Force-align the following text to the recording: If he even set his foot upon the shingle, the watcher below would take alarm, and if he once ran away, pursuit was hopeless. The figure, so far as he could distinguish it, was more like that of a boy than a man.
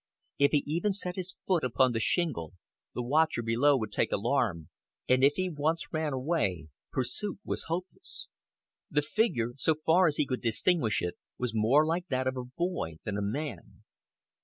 If 0.39 0.49
he 0.49 0.63
even 0.65 0.93
set 0.93 1.15
his 1.15 1.37
foot 1.45 1.63
upon 1.63 1.91
the 1.91 1.99
shingle, 1.99 2.53
the 2.95 3.03
watcher 3.03 3.43
below 3.43 3.77
would 3.77 3.91
take 3.91 4.11
alarm, 4.11 4.69
and 5.07 5.23
if 5.23 5.33
he 5.35 5.47
once 5.47 5.93
ran 5.93 6.11
away, 6.11 6.69
pursuit 6.91 7.37
was 7.45 7.65
hopeless. 7.67 8.27
The 8.89 9.03
figure, 9.03 9.51
so 9.57 9.75
far 9.75 10.07
as 10.07 10.17
he 10.17 10.25
could 10.25 10.41
distinguish 10.41 11.03
it, 11.03 11.19
was 11.37 11.53
more 11.53 11.85
like 11.85 12.07
that 12.07 12.25
of 12.25 12.35
a 12.35 12.43
boy 12.45 12.95
than 13.03 13.15
a 13.15 13.21
man. 13.21 13.83